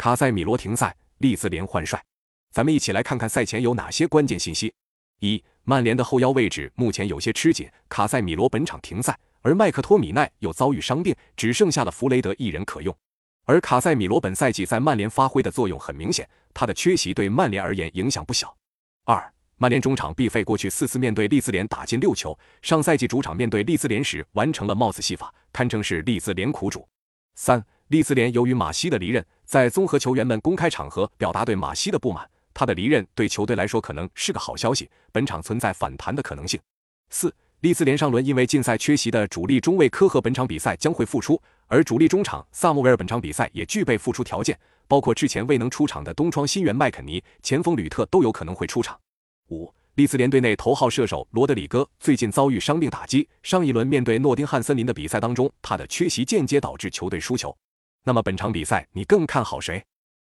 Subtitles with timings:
[0.00, 2.02] 卡塞米罗停赛，利兹联换帅。
[2.52, 4.72] 咱们一起来看看赛前有哪些关键信息。
[5.18, 12.96] 一、曼联的后腰位置目前有些吃紧，卡塞米罗本场停赛，而麦克托米奈又遭遇伤病，只剩下了弗雷德一人可用。
[13.44, 18.56] 而卡塞米罗本赛季在曼联发挥的作用很明显，他的缺席对曼联而言影响不小。
[19.04, 26.88] 二、曼联中场必费过去四次面对利兹联打进六球，上赛季主场面对利兹联时完成了帽子戏法，堪称是利兹联苦主。
[27.34, 36.60] 三、利兹联由于马西的离任，在综合球员们公开场合表达对马西的不满，他的离任对球队来说可能是个好消息，本场存在反弹的可能性。
[37.08, 48.96] 四、利兹联上轮因为禁赛缺席的主力中卫科赫本场比赛将会复出，而主力中场萨穆维尔本场比赛也具备复出条件，包括之前未能出场的东窗新援麦肯尼、前锋吕特都有可能会出场。
[49.48, 57.52] 五、利兹联队内头号射手罗德里戈最近遭遇伤病打击，上一轮面对诺丁汉森林的比赛当中，他的缺席间接导致球队输球。
[58.04, 59.84] 那么本场比赛你更看好谁？